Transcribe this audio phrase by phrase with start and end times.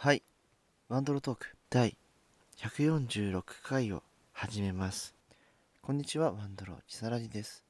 [0.00, 0.22] はい。
[0.88, 1.96] ワンドロトーク第
[2.58, 5.16] 146回を始めます。
[5.82, 7.64] こんにちは、ワンドロちさらじです。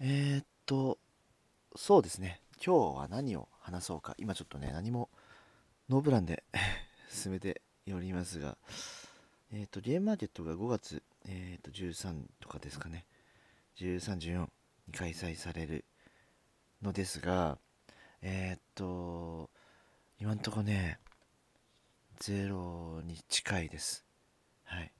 [0.00, 0.98] えー、っと、
[1.76, 2.40] そうですね。
[2.56, 4.16] 今日は何を話そうか。
[4.18, 5.08] 今ちょっとね、何も
[5.88, 6.42] ノープランで
[7.10, 8.58] 進めておりますが、
[9.52, 13.06] えー、っと、ゲームマーケットが5月、えー、っと13とかですかね。
[13.76, 14.50] 13、14
[14.88, 15.84] に開催される
[16.82, 17.56] のですが、
[18.20, 19.48] え、っと、
[20.18, 20.98] 今んとこね、
[22.20, 24.02] ゼロに近いです。
[24.64, 24.90] はい。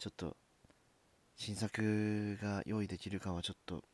[0.00, 0.36] ちょっと、
[1.36, 3.84] 新作が用意できるかはちょっと、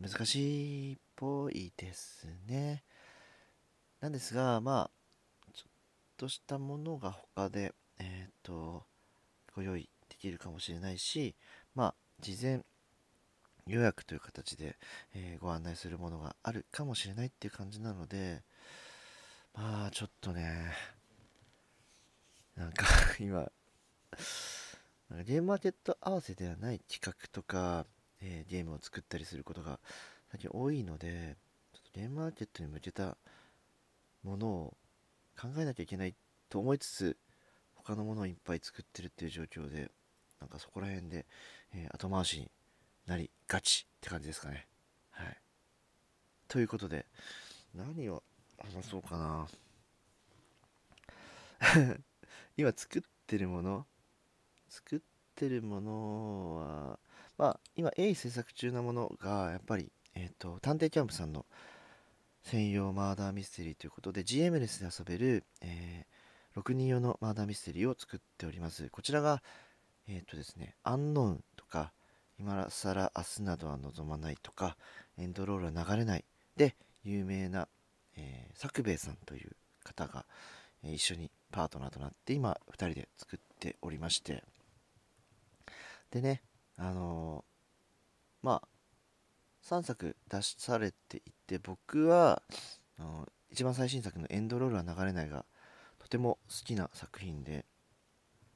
[0.00, 2.82] 難しいっぽいですね。
[4.00, 5.70] なんですが、まあ、ちょっ
[6.16, 8.82] としたものが他で、えっ、と、
[9.54, 11.36] ご用意できるかもしれないし、
[11.76, 12.64] まあ、事前
[13.68, 14.76] 予約という形で、
[15.14, 18.42] えーご案内するものがあるかもしれないっていう感じなので、
[19.54, 20.72] まあちょっとね
[22.56, 22.86] なんか
[23.20, 23.50] 今
[25.10, 27.86] なんかゲームマーケット合わせではない企画とか、
[28.20, 29.78] えーゲームを作ったりすることが
[30.30, 31.36] 最近多いので
[31.72, 33.16] ちょっとゲームマーケットに向けた
[34.22, 34.76] ものを
[35.40, 36.14] 考えなきゃいけない
[36.48, 37.16] と思いつつ
[37.74, 39.90] 他のものをいっぱい作ってるっていう状況で
[40.40, 41.26] なんかそこら辺で、
[41.72, 42.50] えー後回しに
[43.06, 44.66] なりがちって感じですかね。
[45.10, 45.40] はい。
[46.48, 47.06] ということで
[47.74, 48.22] 何を
[48.58, 49.48] 話そうかな。
[52.56, 53.86] 今作ってるもの
[54.68, 55.00] 作っ
[55.34, 56.98] てるものは
[57.36, 61.46] まあ今鋭意制作中なものがやっぱりえっ、と探偵キャンプさんの
[62.42, 66.06] 専用マーダーミステリーということで GM レスで遊べる、え
[66.56, 68.88] 6人用のマーダーミステリーを作っております。
[68.90, 69.42] こちらが
[70.08, 71.92] えっ、とですねアンノーンとか
[72.40, 74.76] 今更明日などは望まないとか
[75.18, 76.24] エンドロールは流れない
[76.56, 77.68] で有名な、
[78.20, 80.26] え、作兵衛さんという方が、
[80.82, 84.44] えー一緒にパートナーとなって今2人で作っておりまして。
[86.10, 86.42] でね
[86.76, 88.68] あのーまあ
[89.62, 92.42] 3作出されていて僕は
[92.98, 95.44] あの一番最新作の「エンドロールは流れない」が
[95.98, 97.66] とても好きな作品で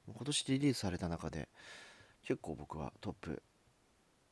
[0.07, 1.49] 今年リリースされた中で
[2.23, 3.43] 結構僕はトップ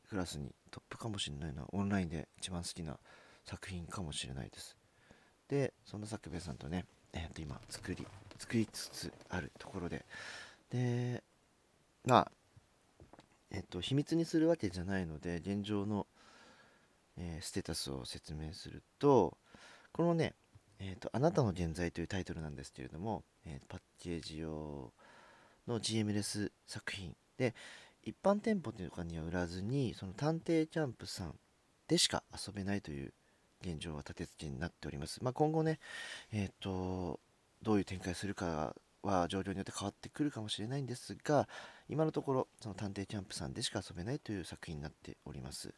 [0.08, 2.98] クラスにトップかもしれないなオンラインで一番好きな
[3.44, 4.79] 作品かもしれないです。
[5.50, 8.06] でそんな作兵衛さんとね、えー、と今作り
[8.38, 10.06] 作りつつあるところで。
[10.70, 11.22] で
[12.06, 12.32] まあ
[13.50, 16.06] えっ、と秘密にするわけじゃないので現状の、
[17.18, 19.36] えーステータスを説明すると
[19.92, 20.34] このね
[20.78, 24.92] えーと「あなたの現在」というタイトルなんですけれども、えーパッケージ用
[25.66, 27.56] の GM レス作品で
[28.04, 31.34] 一般店舗とかには売らずにその探偵キャンプさん
[31.88, 33.12] でしか遊べないという
[33.62, 35.78] 現状は立て付けになっております、まあ、今後ね
[36.32, 37.20] えっ、と
[37.62, 41.48] どういう展開するかは状況によって変わってくるかもしれないんですが
[41.88, 45.74] 今のところその探偵キャンプさんでしか遊べないという作品になっております。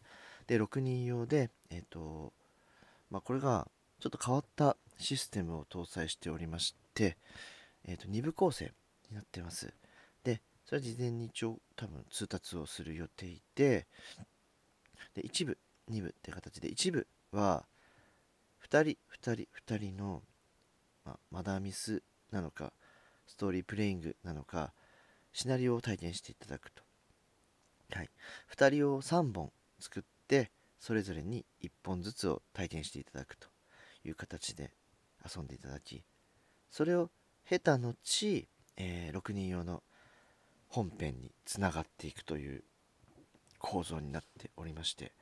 [0.46, 2.32] で6人用でえっ、と
[3.10, 3.68] まあこれが
[4.00, 7.16] ちょっと変わったシステムを搭載しておりまして
[7.84, 8.72] えっ、と2部構成
[9.10, 9.72] になってます。
[10.24, 13.86] でそれは事前に一応多分通達をする予定で
[15.14, 15.58] で1部
[15.90, 17.64] 2部って形で1部は
[18.72, 18.98] 2人
[19.30, 20.22] 2人2人の、
[21.04, 22.72] まあ、マダーミスなのか
[23.26, 24.72] ストーリープレイングなのか
[25.32, 26.82] シナリオを体験していただくと、
[27.92, 28.10] はい、
[28.56, 33.52] 2人を3本作ってそれぞれに1本ずつを体験していただくと。
[34.04, 34.72] いう形で
[35.24, 36.02] 遊んでいただき
[36.70, 37.10] それを
[37.48, 37.96] 経た後、
[38.76, 39.82] えー6人用の
[40.68, 42.64] 本編につながっていくという
[43.58, 45.12] 構造になっておりまして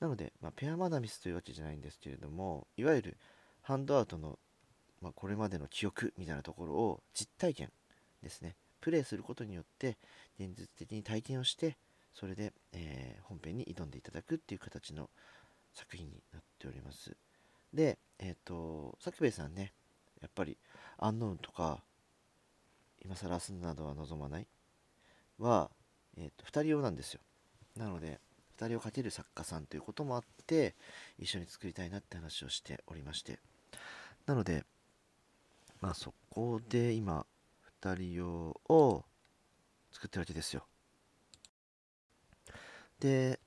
[0.00, 3.16] なので、まあ、ペアマダミスというわけじゃないんですけれどもいわゆる
[3.62, 4.38] ハンドアウトの、
[5.02, 7.72] まあ、これまでの記憶みたいなところを実体験
[8.22, 8.56] ですね。
[8.80, 9.98] プレイすることによって
[10.38, 11.76] 現実的に体験をして
[12.14, 15.10] それで、えー本編に挑んでいただくっていう形の
[15.74, 17.14] 作品になっております。
[17.74, 19.74] でえっ、と作兵衛さんね
[20.22, 20.56] やっぱり
[20.96, 21.82] アンノーンとか
[23.04, 24.46] 今更明日などは望まない
[25.38, 25.70] は、
[26.16, 27.20] えー、と2人用なんですよ。
[27.76, 28.20] なので
[28.58, 30.74] 2人をかける作家さんということもあって
[31.18, 33.38] 一緒に作りたいなって話をしておりまして。
[34.26, 34.64] なので
[35.80, 37.24] まあそこで今
[37.82, 39.04] 2人用を
[39.92, 40.66] 作ってるわけですよ。
[43.00, 43.38] で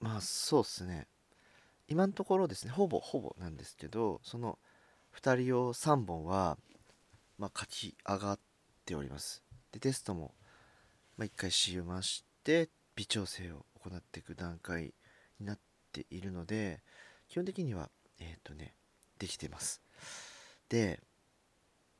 [0.00, 1.06] まあそうっすね。
[1.88, 4.58] 今のところですねほぼほぼなんですけどその
[5.14, 6.58] 2人用3本は
[7.38, 8.38] まあ書き上がっ
[8.84, 9.42] ております。
[9.70, 10.34] でテストも
[11.16, 14.94] まあ、1回しまして微調整を行っていく段階
[15.40, 15.58] になっ
[15.92, 16.80] ているので
[17.28, 18.74] 基本的にはえっ、とね
[19.18, 19.82] できてます。
[20.68, 21.00] で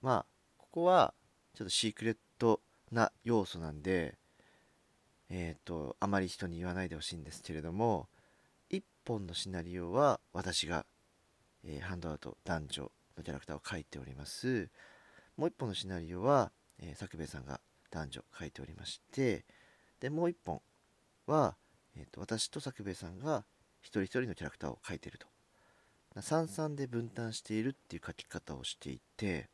[0.00, 0.26] まあ
[0.58, 1.14] ここは
[1.54, 4.16] ちょっとシークレットな要素なんで
[5.30, 8.08] えっ、とあまり人に言わないでほしいんですけれども
[8.70, 10.86] 1本のシナリオは私が、
[11.64, 14.68] えーハンドアウト男女のキャラクターを書いております。
[15.36, 19.44] もう1本のシナリオは、えー、作兵衛さんが男女書いておりまして
[20.00, 20.60] でもう1本
[21.26, 21.56] は、
[21.96, 23.44] えー、と私と作兵衛さんが
[23.80, 25.26] 一人一人のキャラクターを書いてると。
[26.20, 29.48] 三々で分担しているっていう書き方をしていて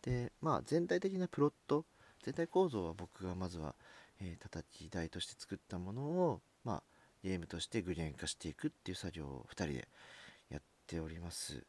[0.00, 1.84] でまあ全体的なプロット
[2.22, 3.74] 全体構造は僕がまずは、
[4.20, 6.82] えー叩き台として作ったものをまあ
[7.22, 9.88] ゲームとして具現化していくっていう作業を2人で
[10.50, 11.64] やっております。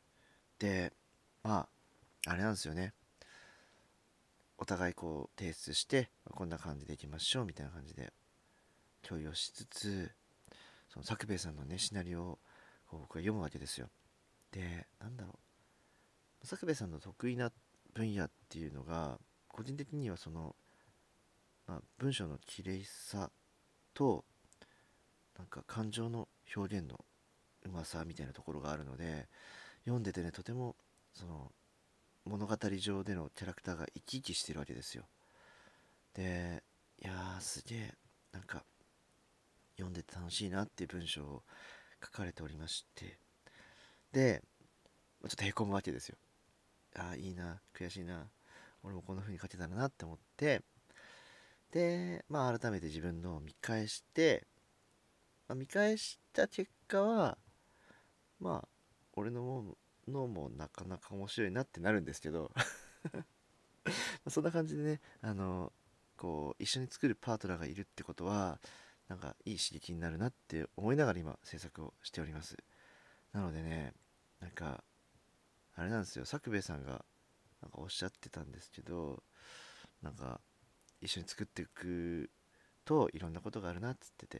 [0.59, 0.93] で
[1.43, 1.67] ま
[2.25, 2.93] ああれなんですよね。
[4.57, 8.11] お互いこう提出してこんな感じでいきましょうみたいな感じで
[9.01, 10.11] 共有をしつつ
[10.89, 12.39] その作兵衛さんのねシナリオを
[12.87, 13.89] こう僕は読むわけですよ。
[14.51, 15.39] でなんだろ
[16.43, 16.47] う。
[16.47, 17.51] 作兵衛さんの得意な
[17.93, 20.55] 分野っていうのが個人的にはその、
[21.67, 23.31] まあ、文章の綺麗さ
[23.93, 24.23] と
[25.37, 27.03] なんか感情の表現の
[27.65, 29.27] うまさみたいなところがあるので
[29.83, 30.75] 読んでてねとても
[31.13, 31.51] その
[32.25, 35.05] 物語上でのキャラクターが生き生きしてるわけですよ。
[36.13, 36.63] で
[37.01, 37.93] いやーすげえ
[38.31, 38.63] なんか
[39.77, 41.43] 読んでて楽しいなっていう文章を
[42.03, 43.17] 書かれておりまして。
[44.11, 44.41] で
[45.23, 46.17] ちょっとへこむわけですよ。
[46.95, 48.27] ああいいな悔しいな。
[48.83, 50.61] 俺もこんな風に書けたらなって思って。
[51.71, 54.47] でまあ改めて自分のを見返して、
[55.47, 57.37] まあ、見返した結果は
[58.39, 58.67] まあ
[59.13, 59.77] 俺のも
[60.07, 62.51] のもなかなか面白いなってなるんですけど。
[64.29, 65.71] そんな感じでねあの
[66.17, 68.59] こう一緒に作るパートナーがいるってことは
[69.07, 72.57] なんかいい刺激になるなって思いながら今制作をしております。
[73.33, 73.93] なのでね
[74.41, 74.83] なんか
[75.75, 76.25] あれなんですよ。
[76.25, 77.05] 作兵衛さんが
[77.61, 79.23] なんかおっしゃってたんですけど
[80.01, 80.41] なんか
[81.01, 82.29] 一緒に作っていく
[82.85, 84.37] といろんなことがあるなっつってて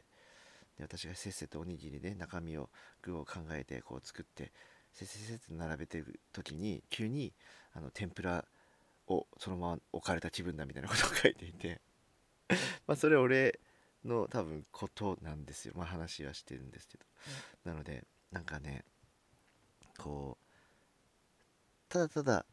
[0.78, 2.70] で私がせっせとおにぎりで中身を
[3.02, 4.52] 具を考えてこう作って
[4.94, 7.34] せっせせっせと並べてる時に急に
[7.74, 8.46] あの天ぷら
[9.08, 11.82] をそのまま置かれた気分だみたいなことを書いていて。
[12.88, 13.60] まあそれ俺
[14.08, 15.74] の多分ことなんですよ。
[15.76, 17.06] まあ話はしてるんですけど。
[17.66, 18.84] なのでなんかね
[19.98, 20.46] こう
[21.90, 22.46] ただただ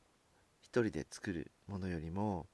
[0.61, 2.47] 一人で作るものよりも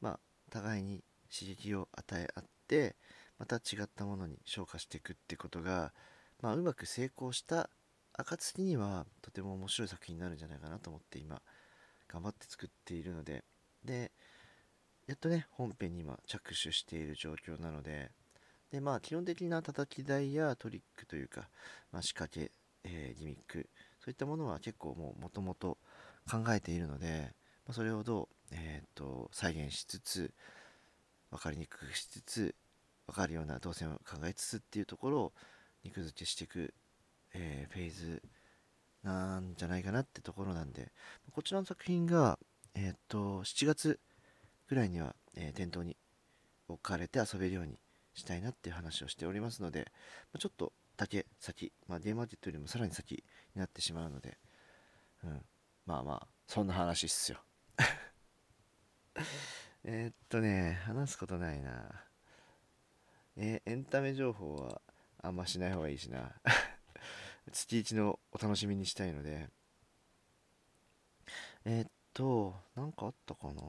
[0.00, 2.96] まあ互いに刺激を与え合って
[3.38, 5.92] また違ったものに昇華していくってことが、
[6.42, 7.70] まあ、うまく成功した
[8.12, 11.40] 暁にはとても面白い作品になるんじゃないかなと思って今
[12.08, 13.44] 頑張って作っているので。
[13.84, 14.12] で
[15.06, 18.12] やっとね本編に今着手している状況なので
[18.70, 21.48] でまあ基本的な叩き台やトリックというか、
[21.92, 22.52] まあ、仕掛け、
[22.84, 23.68] えーギミック
[23.98, 25.76] そういったものは結構もうもともと
[26.30, 27.34] 考えているので、
[27.66, 30.32] まあ、それをどう、えー、と再現しつつ
[31.30, 32.54] 分かりにくくしつつ
[33.06, 35.32] 分かるような動線を考えつつっていうところを
[35.84, 36.72] 肉付けしていく、
[37.34, 38.22] えーフェーズ
[39.02, 40.92] なんじゃないかなってところなんで
[41.32, 42.38] こちらの作品が、
[42.74, 43.98] えー、と7月
[44.68, 45.96] ぐらいには、えー店頭に
[46.68, 47.78] 置かれて遊べるように
[48.20, 49.90] したいなっていう話をしておりますので、
[50.32, 54.36] まあちょっとだけ先、まあ、ゲームマーケットよりもさらに先になってしまうので、
[55.24, 55.40] うん、
[55.86, 57.38] まあまあそんな話っすよ。
[59.82, 62.04] えっとね話すことないな。
[63.36, 64.82] えーエンタメ情報は
[65.22, 66.34] あんましない方がいいしな。
[67.50, 69.48] 月一のお楽しみにしたいので。
[71.64, 73.62] えーっとなんかあったかな。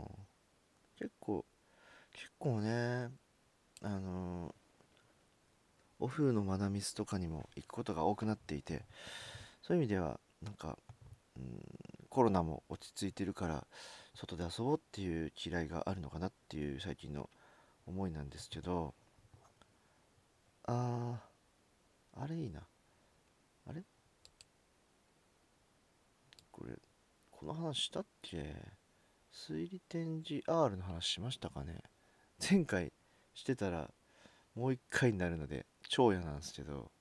[0.98, 1.46] 結構
[2.12, 3.10] 結構ね
[3.82, 4.54] あのー
[6.04, 8.86] オフのマダミスとかにも行くことが多くなっていて
[9.62, 10.80] そういう意味ではなんか、
[11.38, 11.64] うん、
[12.10, 13.68] コロナも落ち着いてるから
[14.16, 17.30] 外で遊ぼうっていう嫌いがあるのかなっていう最近の
[17.86, 18.96] 思いなんですけど
[20.66, 22.62] あーあれいいな。
[23.68, 23.84] あれ？
[26.52, 26.74] これ
[27.30, 28.56] この話したっけ？
[29.32, 31.84] 推理展示 R の話しましたかね？
[32.42, 32.91] 前回
[33.34, 33.90] してたら
[34.56, 36.92] もう一回になるので超嫌なんですけど。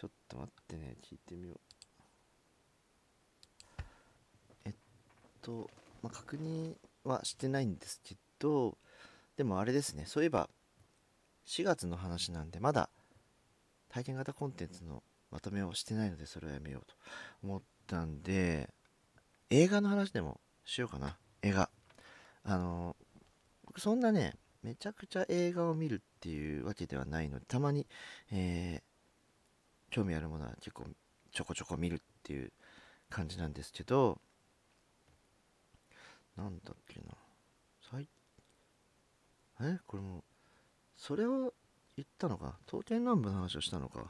[0.00, 1.60] ちょっと待ってね聞いてみよう。
[4.64, 4.72] えっ
[5.42, 5.68] と、
[6.02, 6.72] まあ、確認
[7.04, 8.78] はしてないんですけど
[9.36, 10.48] でもあれですねそういえば
[11.46, 12.88] 4月の話なんでまだ
[13.90, 16.94] 体験型コンテンツのまとめをしてないのでそれをやめようと。
[17.42, 18.70] 思ったんで
[19.50, 21.18] 映画の話でもしようかな。
[21.42, 21.68] 映画。
[22.42, 22.96] あの
[23.66, 27.86] 僕そんなねめちゃくちゃ映画を見るっていうわけではないのでたまに、
[28.32, 28.90] えー
[29.92, 30.84] 興味あるものは結構
[31.32, 32.52] ちょこちょこ見るっていう
[33.08, 34.20] 感じなんですけど
[36.36, 37.06] なんだっけな。
[37.90, 38.08] 最
[39.62, 39.78] え？
[39.84, 40.22] これも
[40.96, 41.52] それを
[41.96, 42.56] 言ったのか？
[42.66, 44.04] 刀剣乱舞の話をしたのか？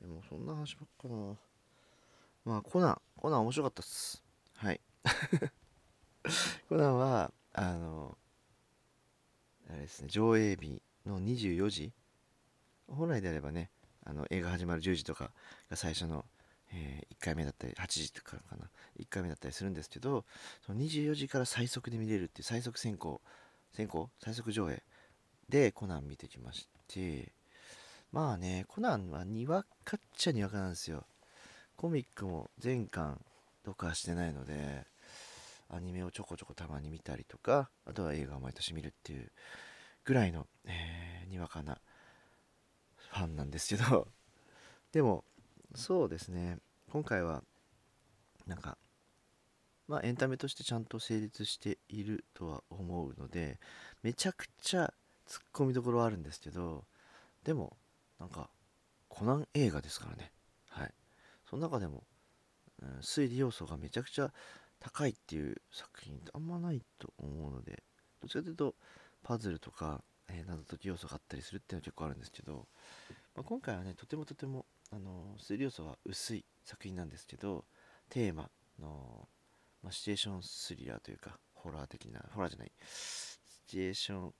[0.00, 1.34] でもそんな話ばっかな。
[2.46, 4.24] まあコナンコナン面白かったっす。
[4.56, 4.80] はい。
[6.70, 8.16] コナンはあの
[9.70, 11.92] あれですね上映日の24時？
[12.88, 13.70] 本来であればね
[14.04, 15.30] あの映画始まる10時とか
[15.70, 16.24] が最初の、
[16.72, 18.68] えー1回目だったり8時とかかな
[19.00, 20.24] ？1回目だったりするんですけど
[20.64, 23.20] その24時から最速で見れるっていう最速先行
[23.72, 24.10] 先行？
[24.22, 24.82] 最速上映
[25.48, 27.32] でコナン見てきまして
[28.12, 31.04] まあねコナンはにわかっちゃにわかなんですよ。
[31.76, 33.20] コミックも全巻
[33.64, 34.86] 読破してないので
[35.68, 39.32] アニメをちょこちょこたまに見たりとかあとは映画を毎年見るっていう
[40.04, 41.78] ぐらいの、えーにわかな
[43.10, 44.08] ファンなんですけど。
[44.92, 45.24] でも
[45.74, 46.58] そうですね。
[46.88, 47.42] 今回は
[48.46, 48.78] なんか
[49.88, 53.60] まあエンタメとしてちゃんと成立しているとは思うので
[54.02, 54.94] めちゃくちゃ
[55.26, 56.86] ツッコミどころはあるんですけど
[57.42, 57.76] でも
[58.18, 58.48] なんか
[59.08, 60.32] コナン映画ですからね。
[60.68, 60.94] はい。
[61.48, 62.04] その中でも、
[62.82, 64.32] うん推理要素がめちゃくちゃ
[64.80, 67.82] 高いっていう作品ってあんまないと思うので
[68.20, 68.74] どっちかというと
[69.22, 72.66] パズルとか、えー謎解き要素があったりするっていうのは結構あるんですけど、
[73.34, 77.64] まあ、今回はねとてもとても、あのー推理要素は薄い作品なんですけど
[78.08, 78.48] テーマ
[78.80, 79.28] の、
[79.82, 84.34] まあ、シチュエーションスリラーというかホラー的なホラーじゃないシチュエーション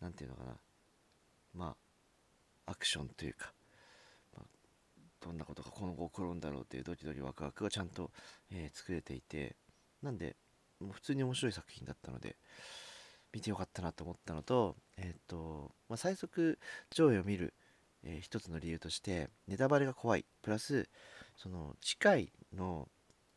[0.00, 0.56] なんていうのかな
[1.54, 1.76] ま
[2.66, 3.52] あアクションというか、
[4.34, 4.46] まあ、
[5.20, 8.10] どんなことが今後起こるんだろうっていうドキドキワクワクがちゃんと、
[8.50, 9.56] えー作れていて
[10.04, 10.36] なんで
[10.80, 12.36] もう普通に面白い作品だったので
[13.32, 16.58] 見てよかったなと思ったのとえっ、と、まあ、最速
[16.90, 17.54] 上映を見る、
[18.04, 20.88] えー一つの理由としてネタバレが怖いプラス
[21.36, 22.88] その次回の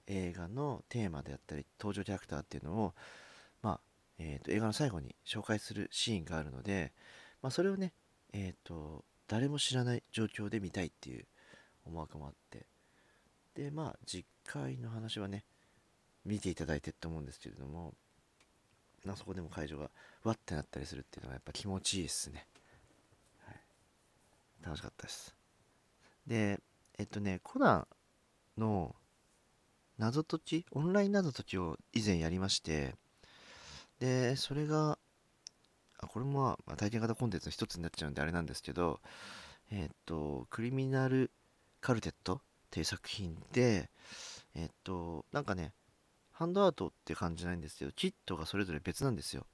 [0.07, 2.93] 映画のテーマであったり登場キャラクターっていうのを、
[3.61, 3.79] まあ
[4.19, 6.93] えー、と映画の最後に紹介するシーンがあるので、
[7.41, 7.93] まあ、それをね、
[8.33, 11.25] えー、と誰も知らない状況で見たいっていう
[11.85, 12.65] 思惑もあって
[13.55, 15.43] でまあ次回の話はね
[16.27, 17.93] 見ていただいてって思うんですけれども、
[19.05, 19.89] まあ、そこでも会場が
[20.23, 22.45] わってなったりするっていうのはやっぱ気持ちいいですね、
[23.45, 23.55] はい、
[24.65, 25.33] 楽しかったです。
[26.27, 26.59] で
[26.97, 27.87] えっとねコナ
[28.57, 28.93] ンの
[29.97, 32.95] 謎解きオンライン謎解きを以前やりまして
[33.99, 34.99] でそれが
[35.99, 38.99] あこれも、まあ体験型コンテンツの一つになっちゃうんであれなんですけど
[39.71, 41.31] えっとクリミナル
[41.79, 43.89] カルテットっていう作品で
[44.55, 45.71] えっとなんかね
[46.37, 49.47] ハンドアウトって感じないんですけどキットがそれぞれ別なんですよ。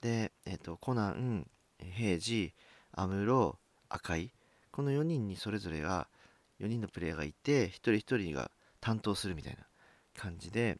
[0.00, 1.46] でえっとコナン
[1.78, 2.52] 平治
[2.90, 3.56] アムロ
[3.88, 4.32] 赤井
[4.72, 6.08] この4人にそれぞれが
[6.60, 9.60] 4人のプレイヤーがいて一人一人が担当するみたいな
[10.16, 10.78] 感じで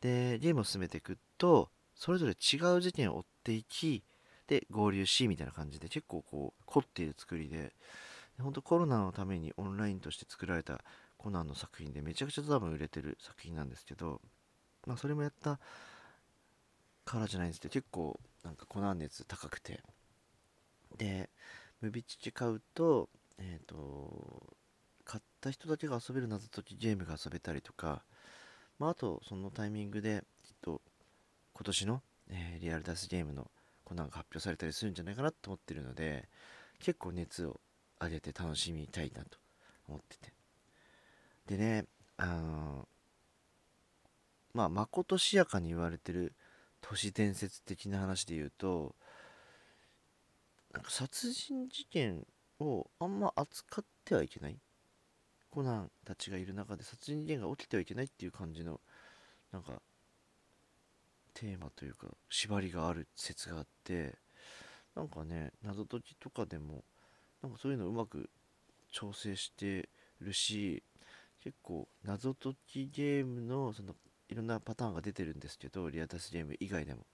[0.00, 4.02] でゲームを進めていくとそれぞれ違う事件を追っていき
[4.46, 7.74] で合流しみたいな感じで結構こう凝っている作りで
[8.40, 10.80] 本当コロナのためにオンラインとして作られた
[11.18, 14.22] コナンの作品でめちゃくちゃ多分売れてる作品なんですけど
[14.86, 15.58] まあそれもやった
[17.04, 19.82] からじゃないんですけど結構なんかコナン熱高くて。
[20.96, 21.30] で
[21.80, 23.08] ムビチケ買うと
[23.38, 24.54] えっ、と
[25.04, 28.02] 買った人だけが遊べる謎解きゲームが遊べたりとか。
[28.78, 30.80] まああとそのタイミングできっと
[31.52, 33.50] 今年の、えーリアルダスゲームの
[33.84, 36.28] コナンが発表されたりするんじゃないかなと思ってるので
[36.78, 37.60] 結構熱を
[38.00, 39.38] 上げて楽しみたいなと
[39.88, 40.32] 思ってて。
[41.46, 41.84] でね
[42.16, 42.88] あの
[44.54, 46.34] まあまことしやかに言われてる
[46.80, 48.94] 都市伝説的な話で言うと
[50.72, 52.26] なんか殺人事件
[52.58, 54.56] をあんま扱ってはいけない。
[55.50, 58.80] コナンたちがいる中で殺人事件が起きてはいけないっていう感じの
[59.52, 59.82] なんか
[61.34, 64.14] テーマというか縛りがある説があって
[64.94, 66.84] なんかね謎解きとかでも
[67.42, 68.30] なんかそういうのうまく
[68.92, 69.88] 調整して
[70.20, 70.82] るし
[71.42, 73.94] 結構謎解きゲームのその
[74.30, 77.06] いろんなパターンが出てるんですけどリアタスゲーム以外でも。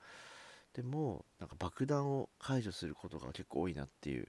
[0.74, 4.28] でもなんか爆弾を解除することが結構多いなっていう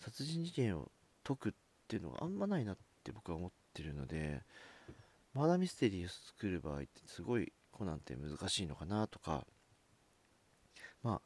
[0.00, 0.90] 殺人事件を
[1.22, 1.52] 解くっ
[1.86, 4.40] ていうのがあんまないなって僕は思ってるので
[5.34, 9.46] マーダミステリーを作る場合ってすごいコナンって難しいのかなとか
[11.02, 11.20] まあ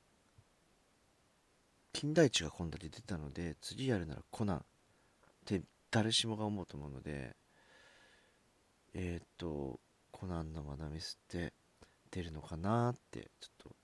[1.93, 4.61] 金田一がこんだけ出たので次やるならコナンっ
[5.45, 7.37] て誰しもが思うと思うので
[8.95, 9.79] えー、っと
[10.11, 11.53] コナンのマダミスって
[12.11, 13.77] 出るのかなってちょっと。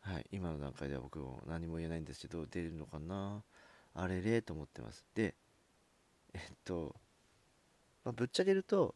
[0.00, 3.42] はい今の段階では僕も何も言えないんですけど出るのかな。
[3.94, 5.04] あれれと思ってます。
[5.14, 5.34] で
[6.32, 6.94] えっと、
[8.04, 8.94] まあ、ぶっちゃけると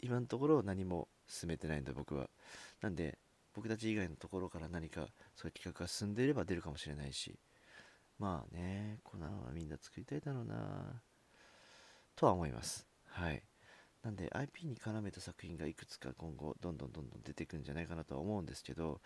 [0.00, 2.28] 今のところ何も進めてないんだ僕は。
[2.80, 3.18] なんで
[3.54, 7.38] 僕たち以外のところから何かそういう企画が進んでいれば出るかもしれないし。
[8.18, 11.02] まあねコナンはみんな作りたいだろうな。
[12.14, 12.86] とは思います。
[13.08, 13.42] はい。
[14.02, 19.00] なんで IP に絡めた作品がいくつか今後どんどんどんどん出てくるんじゃないかなとは思うんですけど、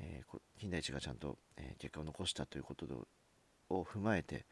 [0.00, 2.86] えー、金田一がちゃんと、え、結果を残したということ
[3.70, 4.44] を踏まえて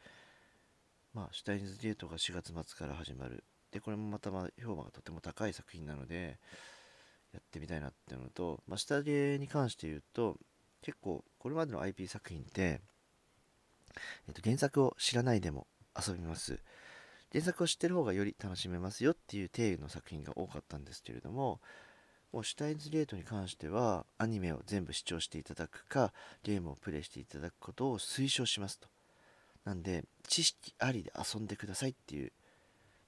[1.13, 3.43] まあ、シュタインズゲートが4月末から始まる。
[3.71, 6.37] で、これもまたま評判がとても高い作品なので、
[7.33, 10.37] やってみたいなっていうのと、まあ、下着に関して言うと、
[10.81, 12.79] 結構、これまでの IP 作品って、
[14.27, 15.67] えっと、原作を知らないでも
[15.97, 16.59] 遊びます。
[17.31, 21.61] 原作を知ってる方がより楽しめますよっていう体の作品が多かったんですけれども、
[22.31, 28.87] もうシュタインズゲートに関しては、アニメを全部視聴していただくか、ゲームをプレイしていただくことを推奨しますと。
[29.65, 32.31] なんで、知識ありで遊んでくださいっていう、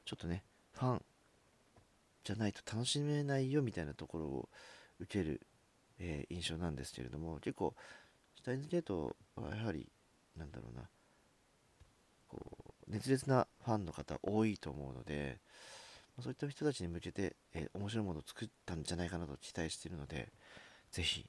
[0.05, 1.05] ちょっとね、ファン
[2.25, 4.49] じゃないと楽しめないよみたいなところを
[4.99, 5.41] 受ける、
[5.99, 7.75] えー、印象なんですけれども、結構、
[8.35, 9.89] シュタインズゲートはやはり、
[10.35, 10.89] なんだろうな、
[12.27, 15.39] こう、熱烈なファンの方多いと思うので、
[16.21, 20.31] そういった人たちに向けて、えー、面白いものを作ったんじゃないかなと期待しているので、
[20.91, 21.25] ぜひ、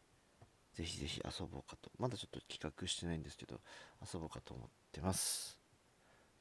[0.74, 1.90] ぜひぜひ遊ぼうかと。
[1.98, 3.60] まだちょっと企画してないんですけど、
[4.12, 5.58] 遊ぼうかと思ってます。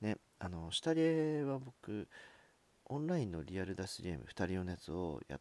[0.02, 1.00] ね、あの、下着
[1.44, 2.08] は僕、
[2.86, 5.40] オンラインのリアル脱出ゲーム2人用のやつをやっ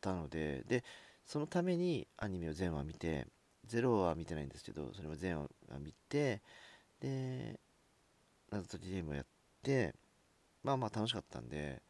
[0.00, 0.84] たので、で、
[1.24, 3.26] そのためにアニメを全話見て、
[3.64, 5.48] ゼロは見てないんですけど、それも全話
[5.80, 6.42] 見て、
[7.00, 7.58] で、
[8.56, 9.26] 謎解きゲームをやっ
[9.62, 9.94] て、
[10.62, 11.82] まあまあ楽しかったんで、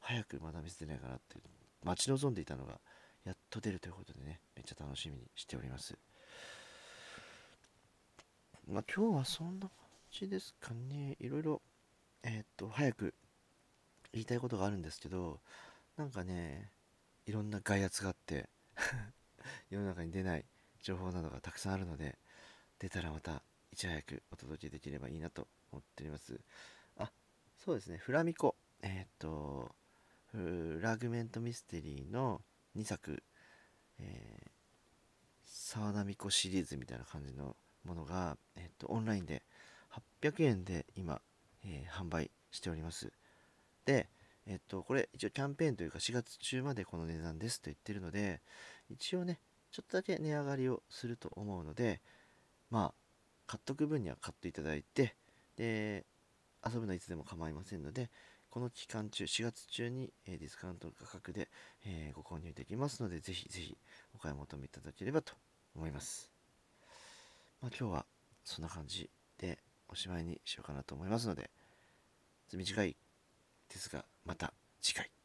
[0.00, 1.36] 早くまだ見せてないかなって
[1.82, 2.80] 待ち望んでいたのが、
[3.24, 5.96] やっと出るということでね、めっちゃ楽しみにしております。
[8.66, 9.70] まあ今日はそんな感
[10.10, 11.16] じですかね。
[11.20, 11.62] いろいろ、
[12.22, 13.14] えー、っと、早く
[14.12, 15.40] 言いたいことがあるんですけど、
[15.96, 16.70] なんかね、
[17.26, 18.48] いろんな外圧があって
[19.70, 20.44] 世の中に出ない
[20.82, 22.18] 情報などがたくさんあるので、
[22.78, 23.42] 出たらまた
[23.74, 26.38] いち早くお届けできればいいなと思っております。
[26.96, 27.10] あ、
[27.58, 28.54] そうですね、フラミコ。
[28.84, 29.74] えー、っと、
[30.30, 32.40] フラグメントミステリーの
[32.76, 33.24] 2作、
[33.98, 34.50] えー、
[35.44, 39.42] 沢田美子シリーズみたいな感じのものが、えっと、オンラインで
[40.22, 41.20] 800円で今、
[41.64, 43.12] えー、販売しております。
[43.86, 44.08] で、
[44.46, 48.40] えっと、これ一応キャンペーンというか4月中までこの値段ですと言ってるので、
[48.88, 49.40] 一応ね、
[49.72, 52.00] ちょっとだけ値上がりをすると思うので、
[52.70, 53.03] まあ、
[53.46, 55.16] 買っとく分には買っていただいて、
[55.56, 56.04] で、
[56.64, 58.10] 遊ぶのはいつでも構いませんので、
[58.50, 61.48] この期間中、4月中に、えディスカウント価格で、
[61.84, 63.76] えご購入できますので、ぜひぜひ
[64.14, 65.32] お買い求めいただければと
[65.74, 66.30] 思います。
[67.60, 68.06] まあ、今日は
[68.44, 71.50] そんな感じでおしまいにしようかなと思いますので、
[72.52, 72.96] 短い
[73.68, 75.23] ですが、また次回。